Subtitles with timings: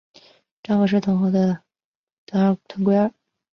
[0.63, 1.51] 丈夫是同业
[2.31, 3.13] 后藤圭二。